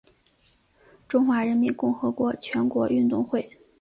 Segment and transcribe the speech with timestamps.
[1.07, 3.59] 中华人民共和国全国运动会。